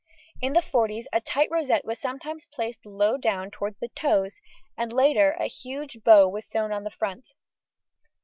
[0.41, 4.39] In the forties a tight rosette was sometimes placed low down towards the toes,
[4.75, 7.33] and later, a huge bow was sewn on the front.